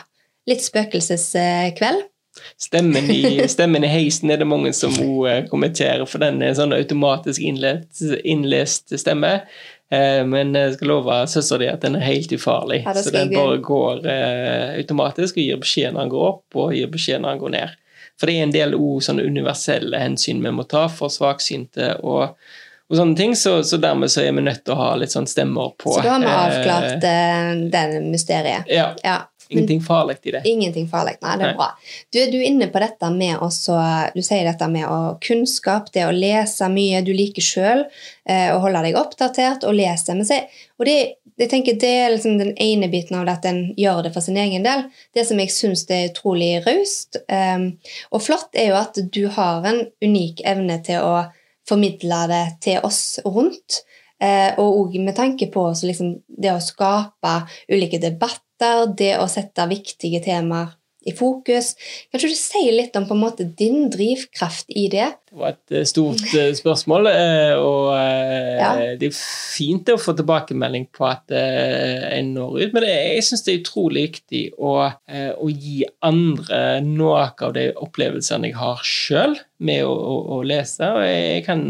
litt 0.50 0.63
spøkelseskveld. 0.63 2.10
Stemmen 2.58 3.12
i, 3.12 3.48
stemmen 3.56 3.84
i 3.86 3.92
heisen 3.92 4.32
er 4.34 4.42
det 4.42 4.50
mange 4.50 4.74
som 4.75 4.96
eh, 5.28 5.44
kommenterer, 5.50 6.06
for 6.10 6.24
den 6.24 6.42
er 6.42 6.56
sånn 6.58 6.74
automatisk 6.75 7.44
innlest, 7.44 8.02
innlest 8.24 8.96
stemme. 9.00 9.36
Eh, 9.94 10.24
men 10.25 10.56
jeg 10.58 10.78
skal 10.78 10.90
love 10.90 11.20
søstera 11.30 11.62
di 11.62 11.70
at 11.70 11.86
den 11.86 12.00
er 12.00 12.08
helt 12.08 12.34
ufarlig. 12.34 12.82
Ja, 12.86 12.96
så 12.98 13.13
den 13.13 13.34
bare 13.36 13.60
går 13.63 14.08
eh, 14.10 14.74
automatisk 14.82 15.38
og 15.38 15.46
gir 15.46 15.62
beskjed 15.62 15.94
når 15.94 16.06
den 16.06 16.13
går 16.16 16.28
opp, 16.32 16.46
og 16.58 16.75
gir 16.78 16.92
beskjed 16.94 17.24
når 17.24 17.36
den 17.36 17.44
går 17.44 17.56
ned. 17.58 17.80
For 18.20 18.29
det 18.29 18.38
er 18.38 18.48
en 18.48 18.53
del 18.53 18.75
ord, 18.77 19.01
sånne 19.03 19.25
universelle 19.25 20.00
hensyn 20.00 20.43
vi 20.43 20.51
må 20.53 20.67
ta 20.70 20.86
for 20.91 21.12
svaksynte 21.12 21.96
og, 22.05 22.38
og 22.89 22.98
sånne 23.00 23.17
ting, 23.17 23.34
så, 23.36 23.58
så 23.65 23.79
dermed 23.82 24.12
så 24.13 24.22
er 24.22 24.36
vi 24.38 24.46
nødt 24.46 24.63
til 24.63 24.75
å 24.75 24.79
ha 24.79 24.89
litt 25.01 25.15
sånn 25.15 25.27
stemmer 25.27 25.74
på 25.82 25.96
Så 25.98 26.05
da 26.05 26.17
har 26.17 26.24
vi 26.24 26.32
eh, 26.32 26.41
avklart 26.43 27.08
eh, 27.10 27.53
den 27.74 28.12
mysteriet. 28.13 28.70
Ja. 28.70 28.91
Ja, 29.03 29.17
Ingenting 29.50 29.82
farlig 29.82 30.15
i 30.24 30.32
det. 30.32 30.41
ingenting 30.46 30.88
farlig. 30.88 31.17
Nei, 31.22 31.38
det 31.38 31.43
Nei. 31.43 31.51
er 31.51 31.58
bra. 31.58 31.70
Du, 32.13 32.20
du 32.32 32.38
er 32.39 32.46
inne 32.48 32.67
på 32.72 32.79
dette 32.82 33.10
med 33.13 33.41
også, 33.43 33.75
du 34.15 34.22
sier 34.25 34.46
dette 34.48 34.67
med 34.72 34.88
å, 34.88 35.17
kunnskap, 35.22 35.91
det 35.93 36.05
å 36.08 36.13
lese 36.15 36.70
mye. 36.72 37.01
Du 37.05 37.12
liker 37.13 37.43
sjøl 37.46 37.84
eh, 37.84 38.50
å 38.53 38.62
holde 38.63 38.86
deg 38.88 38.98
oppdatert 39.00 39.67
og 39.67 39.75
lese. 39.77 40.15
Men 40.17 40.27
se, 40.29 40.39
og 40.79 40.88
det, 40.89 40.98
jeg 41.40 41.50
tenker 41.50 41.78
det 41.82 41.92
er 42.04 42.12
liksom 42.13 42.38
den 42.38 42.52
ene 42.62 42.90
biten 42.92 43.18
av 43.18 43.25
det 43.25 43.38
at 43.40 43.48
en 43.50 43.62
gjør 43.80 44.04
det 44.06 44.12
for 44.13 44.25
sin 44.25 44.38
egen 44.38 44.66
del. 44.66 44.86
Det 45.16 45.25
som 45.28 45.40
jeg 45.42 45.54
syns 45.54 45.86
er 45.90 46.12
utrolig 46.12 46.52
raust 46.66 47.18
um, 47.25 47.72
og 48.13 48.22
flott, 48.25 48.52
er 48.54 48.70
jo 48.70 48.78
at 48.82 49.00
du 49.16 49.24
har 49.34 49.66
en 49.70 49.82
unik 50.04 50.44
evne 50.50 50.78
til 50.86 51.02
å 51.02 51.16
formidle 51.70 52.22
det 52.30 52.44
til 52.66 52.86
oss 52.86 53.18
rundt. 53.25 53.82
Uh, 54.24 54.54
og 54.62 54.94
med 55.02 55.16
tanke 55.18 55.50
på 55.52 55.66
liksom, 55.84 56.16
det 56.28 56.54
å 56.54 56.62
skape 56.63 57.36
ulike 57.72 58.02
debatter, 58.04 58.86
det 58.94 59.16
å 59.20 59.28
sette 59.32 59.68
viktige 59.72 60.22
temaer 60.24 60.75
i 61.06 61.14
fokus. 61.16 61.74
Kan 62.12 62.22
du 62.24 62.32
si 62.38 62.64
litt 62.72 62.96
om 63.00 63.08
måte 63.20 63.46
din 63.46 63.90
drivkraft 63.94 64.70
i 64.70 64.88
det? 64.92 65.10
Det 65.34 65.40
var 65.42 65.56
et 65.56 65.74
eh, 65.74 65.86
stort 65.90 66.22
eh, 66.38 66.52
spørsmål, 66.54 67.10
eh, 67.10 67.54
og 67.58 67.92
Ja. 67.94 68.70
det 69.00 69.10
er 69.10 69.16
fint 69.18 69.90
å 69.90 69.98
få 70.00 70.14
tilbakemelding 70.16 70.86
på 70.94 71.08
at 71.10 71.34
en 71.34 72.30
når 72.36 72.60
ut, 72.62 72.76
men 72.76 72.86
jeg 72.88 73.24
syns 73.26 73.44
det 73.46 73.54
er 73.54 73.62
utrolig 73.62 74.04
viktig 74.08 74.44
å, 74.62 74.74
å 74.88 75.50
gi 75.50 75.82
andre 76.06 76.62
noe 76.86 77.26
av 77.34 77.54
de 77.58 77.68
opplevelsene 77.74 78.52
jeg 78.52 78.60
har 78.60 78.82
sjøl 78.86 79.36
med 79.66 79.84
å, 79.88 79.92
å, 79.92 80.16
å 80.38 80.42
lese. 80.46 80.86
og 80.86 81.04
jeg 81.06 81.44
kan 81.48 81.66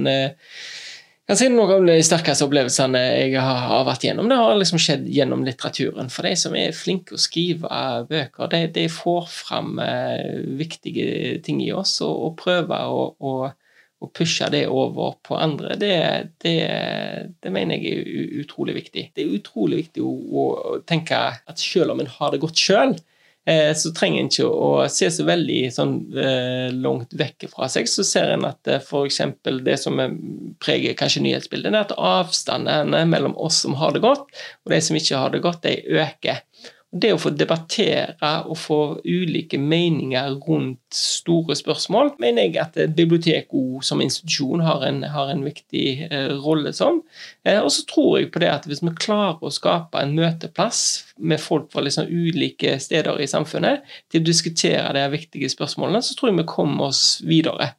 kan 1.27 1.39
si 1.39 1.47
Noen 1.47 1.71
av 1.71 1.85
de 1.87 1.95
sterkeste 2.03 2.43
opplevelsene 2.43 2.99
jeg 2.99 3.39
har, 3.39 3.85
vært 3.87 4.03
gjennom. 4.03 4.27
Det 4.27 4.37
har 4.39 4.57
liksom 4.59 4.81
skjedd 4.81 5.05
gjennom 5.07 5.45
litteraturen. 5.47 6.11
For 6.11 6.27
de 6.27 6.33
som 6.39 6.55
er 6.59 6.75
flinke 6.75 7.15
å 7.15 7.21
skrive 7.21 7.69
bøker, 8.09 8.49
de, 8.51 8.63
de 8.75 8.85
får 8.91 9.29
fram 9.31 9.77
eh, 9.79 10.41
viktige 10.59 11.37
ting 11.45 11.61
i 11.63 11.71
oss 11.75 11.95
og, 12.03 12.11
og 12.27 12.35
prøver 12.43 12.91
å, 12.91 13.05
å, 13.23 13.33
å 14.03 14.11
pushe 14.11 14.49
det 14.51 14.65
over 14.67 15.15
på 15.23 15.39
andre. 15.39 15.77
Det, 15.79 15.95
det, 16.43 16.57
det 17.39 17.55
mener 17.55 17.79
jeg 17.79 18.03
er 18.03 18.43
utrolig 18.43 18.75
viktig. 18.81 19.07
Det 19.15 19.23
er 19.23 19.39
utrolig 19.39 19.85
viktig 19.85 20.03
å, 20.03 20.11
å 20.11 20.77
tenke 20.83 21.23
at 21.39 21.63
selv 21.63 21.95
om 21.95 22.03
en 22.03 22.15
har 22.19 22.35
det 22.35 22.43
godt 22.43 22.59
sjøl, 22.59 22.97
så 23.75 23.91
trenger 23.91 24.21
en 24.21 24.29
ikke 24.31 24.47
å 24.47 24.67
se 24.87 25.09
så 25.11 25.25
veldig 25.27 25.59
sånn, 25.75 25.97
eh, 26.15 26.69
langt 26.71 27.11
vekk 27.19 27.49
fra 27.51 27.67
seg. 27.71 27.89
Så 27.91 28.05
ser 28.07 28.31
en 28.31 28.45
at 28.47 28.69
eh, 28.71 28.79
f.eks. 28.79 29.19
det 29.65 29.75
som 29.81 29.99
eh, 29.99 30.15
preger 30.63 30.95
kanskje 30.99 31.25
nyhetsbildet, 31.25 31.73
er 31.73 31.81
at 31.81 31.95
avstandene 31.97 33.03
mellom 33.09 33.35
oss 33.35 33.59
som 33.65 33.75
har 33.81 33.95
det 33.95 34.03
godt, 34.05 34.31
og 34.63 34.71
de 34.71 34.79
som 34.83 34.99
ikke 34.99 35.19
har 35.19 35.35
det 35.35 35.43
godt, 35.43 35.67
de 35.67 35.99
øker. 35.99 36.39
Det 36.93 37.09
å 37.09 37.17
få 37.17 37.31
debattere 37.33 38.29
og 38.45 38.57
få 38.61 38.79
ulike 39.01 39.57
meninger 39.57 40.35
rundt 40.45 40.93
store 40.93 41.55
spørsmål, 41.57 42.11
mener 42.21 42.45
jeg 42.45 42.59
at 42.61 42.77
bibliotek 42.93 43.49
som 43.81 44.01
institusjon 44.03 44.61
har 44.61 44.85
en, 44.85 44.99
har 45.09 45.31
en 45.33 45.41
viktig 45.41 45.87
eh, 46.05 46.29
rolle 46.43 46.69
som. 46.77 46.99
Eh, 47.47 47.57
og 47.57 47.71
så 47.73 47.87
tror 47.89 48.19
jeg 48.19 48.29
på 48.33 48.43
det 48.43 48.51
at 48.51 48.67
hvis 48.69 48.83
vi 48.85 48.93
klarer 48.93 49.41
å 49.41 49.53
skape 49.53 50.03
en 50.03 50.13
møteplass 50.13 50.83
med 51.17 51.41
folk 51.41 51.71
fra 51.73 51.81
liksom 51.81 52.13
ulike 52.13 52.77
steder 52.83 53.23
i 53.25 53.29
samfunnet 53.31 53.89
til 54.13 54.21
å 54.21 54.27
diskutere 54.29 54.93
de 54.93 55.07
viktige 55.15 55.49
spørsmålene, 55.49 56.03
så 56.05 56.13
tror 56.13 56.29
jeg 56.29 56.43
vi 56.43 56.51
kommer 56.53 56.91
oss 56.91 57.23
videre. 57.25 57.73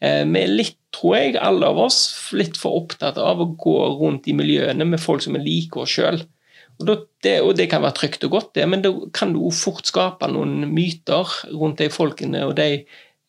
Eh, 0.00 0.24
Vi 0.24 0.40
er 0.40 0.56
litt, 0.56 0.78
tror 0.94 1.18
jeg, 1.18 1.36
alle 1.36 1.68
av 1.68 1.84
oss, 1.84 2.30
litt 2.32 2.56
for 2.56 2.80
opptatt 2.80 3.20
av 3.20 3.44
å 3.44 3.52
gå 3.60 3.76
rundt 4.00 4.28
i 4.28 4.36
miljøene 4.36 4.88
med 4.88 5.04
folk 5.04 5.20
som 5.20 5.36
er 5.36 5.44
like 5.44 5.84
oss 5.84 5.98
sjøl. 5.98 6.24
Og, 6.82 7.06
det, 7.22 7.38
og 7.40 7.54
det 7.56 7.68
kan 7.70 7.84
være 7.84 7.96
trygt 7.96 8.24
og 8.26 8.32
godt, 8.34 8.54
det, 8.58 8.66
men 8.68 8.82
da 8.82 8.90
kan 9.14 9.32
du 9.34 9.46
fort 9.54 9.86
skape 9.86 10.26
noen 10.32 10.64
myter 10.74 11.30
rundt 11.54 11.78
de 11.78 11.90
folkene 11.92 12.42
og 12.48 12.56
de 12.58 12.84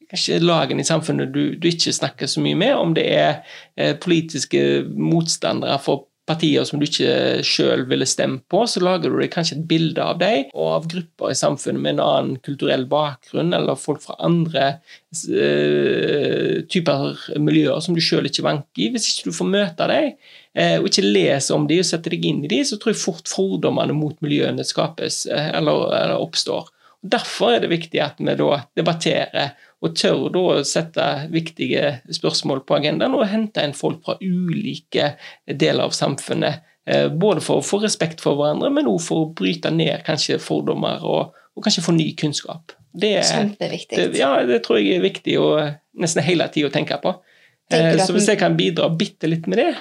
kanskje 0.09 0.39
lagene 0.41 0.81
i 0.83 0.87
samfunnet 0.87 1.33
du, 1.33 1.55
du 1.57 1.67
ikke 1.69 1.93
snakker 1.93 2.29
så 2.29 2.41
mye 2.43 2.57
med, 2.57 2.73
om 2.77 2.93
det 2.97 3.05
er 3.13 3.31
eh, 3.77 3.95
politiske 4.01 4.85
motstandere 4.85 5.77
for 5.81 6.07
partier 6.25 6.65
som 6.65 6.82
du 6.82 6.88
ikke 6.88 7.44
sjøl 7.46 7.84
ville 7.89 8.05
stemt 8.10 8.46
på, 8.51 8.63
så 8.70 8.82
lager 8.84 9.12
du 9.12 9.20
deg 9.20 9.32
kanskje 9.34 9.60
et 9.60 9.67
bilde 9.70 10.01
av 10.01 10.17
dem 10.22 10.50
og 10.55 10.70
av 10.72 10.88
grupper 10.89 11.32
i 11.32 11.38
samfunnet 11.38 11.84
med 11.84 11.96
en 11.96 12.03
annen 12.05 12.39
kulturell 12.46 12.88
bakgrunn, 12.89 13.53
eller 13.53 13.77
folk 13.79 14.01
fra 14.03 14.17
andre 14.25 14.65
uh, 14.75 16.63
typer 16.72 17.20
miljøer 17.38 17.84
som 17.86 17.98
du 17.98 18.01
sjøl 18.03 18.29
ikke 18.29 18.48
vanker 18.48 18.88
i. 18.88 18.89
Hvis 18.96 19.12
ikke 19.12 19.29
du 19.29 19.38
får 19.38 19.51
møte 19.53 19.89
dem, 19.91 20.15
uh, 20.58 20.77
og 20.79 20.89
ikke 20.89 21.05
leser 21.05 21.58
om 21.58 21.70
dem 21.70 21.84
og 21.84 21.89
setter 21.91 22.15
deg 22.15 22.25
inn 22.25 22.41
i 22.46 22.51
dem, 22.55 22.65
så 22.65 22.79
tror 22.82 22.96
jeg 22.96 23.03
fort 23.03 23.29
fordommene 23.29 23.98
mot 23.98 24.17
miljøene 24.25 24.65
skapes 24.65 25.25
uh, 25.29 25.51
eller, 25.53 25.91
eller 26.01 26.17
oppstår. 26.25 26.72
Derfor 27.05 27.53
er 27.53 27.62
det 27.62 27.70
viktig 27.70 28.01
at 28.01 28.17
vi 28.17 28.34
da 28.34 28.63
debatterer 28.77 29.53
og 29.85 29.95
tør 29.97 30.25
da 30.33 30.43
sette 30.67 31.05
viktige 31.33 31.99
spørsmål 32.17 32.63
på 32.65 32.77
agendaen 32.79 33.15
og 33.17 33.27
hente 33.29 33.63
inn 33.63 33.75
folk 33.77 34.01
fra 34.05 34.17
ulike 34.21 35.11
deler 35.45 35.85
av 35.85 35.93
samfunnet. 35.95 36.63
eh, 36.87 37.07
Både 37.09 37.41
for 37.45 37.61
å 37.61 37.65
få 37.65 37.81
respekt 37.83 38.21
for 38.25 38.39
hverandre, 38.39 38.71
men 38.73 38.89
også 38.89 39.07
for 39.11 39.25
å 39.25 39.33
bryte 39.37 39.71
ned 39.73 40.03
kanskje 40.07 40.39
fordommer 40.41 41.03
og, 41.05 41.35
og 41.55 41.63
kanskje 41.65 41.85
få 41.85 41.95
ny 41.95 42.11
kunnskap. 42.19 42.73
Det, 42.95 43.13
Kjempeviktig. 43.27 43.97
det, 43.97 44.19
ja, 44.19 44.33
det 44.47 44.61
tror 44.63 44.79
jeg 44.79 44.97
er 44.97 45.03
viktig 45.03 45.33
å 45.41 45.49
nesten 45.99 46.23
hele 46.23 46.47
tida 46.53 46.69
tenke 46.71 46.95
på. 47.03 47.11
Eh, 47.73 47.97
Så 47.99 48.13
hvis 48.15 48.29
jeg 48.31 48.39
kan 48.39 48.55
bidra 48.55 48.87
bitte 48.93 49.27
litt 49.27 49.47
med 49.51 49.59
det, 49.59 49.73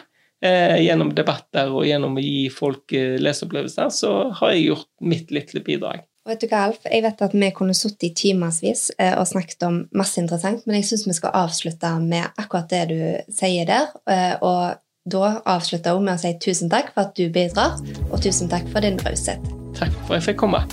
eh, 0.42 0.80
gjennom 0.82 1.12
debatter 1.14 1.70
og 1.70 1.86
gjennom 1.86 2.16
å 2.18 2.24
gi 2.24 2.48
folk 2.50 2.92
eh, 2.96 3.14
leseopplevelser, 3.22 3.92
så 3.94 4.10
har 4.40 4.54
jeg 4.54 4.66
gjort 4.70 4.88
mitt 5.00 5.30
lille 5.30 5.62
bidrag. 5.66 6.02
Og 6.24 6.32
Vet 6.32 6.40
du 6.40 6.46
hva, 6.48 6.62
Alf? 6.70 6.86
Jeg 6.88 7.04
vet 7.04 7.20
at 7.26 7.34
vi 7.36 7.50
kunne 7.52 7.74
sittet 7.76 8.06
i 8.08 8.14
timevis 8.16 8.86
eh, 8.96 9.12
og 9.18 9.26
snakket 9.28 9.66
om 9.66 9.82
masse 9.92 10.16
interessant, 10.22 10.62
men 10.64 10.78
jeg 10.78 10.88
syns 10.88 11.04
vi 11.10 11.16
skal 11.18 11.34
avslutte 11.36 11.90
med 12.00 12.40
akkurat 12.40 12.70
det 12.72 12.84
du 12.94 12.96
sier 13.28 13.68
der. 13.68 13.92
eh, 14.08 14.32
Og 14.40 14.80
da 15.04 15.34
avslutter 15.44 15.98
hun 15.98 16.08
med 16.08 16.16
å 16.16 16.22
si 16.22 16.32
tusen 16.40 16.72
takk 16.72 16.94
for 16.94 17.04
at 17.04 17.12
du 17.18 17.28
bidrar, 17.28 17.76
og 18.08 18.24
tusen 18.24 18.48
takk 18.48 18.64
for 18.72 18.80
din 18.80 18.96
raushet. 19.04 19.52
Takk 19.76 19.92
for 20.06 20.16
at 20.16 20.22
jeg 20.22 20.30
fikk 20.30 20.40
komme. 20.46 20.64